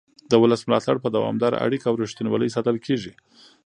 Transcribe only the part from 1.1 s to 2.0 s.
دوامداره اړیکه او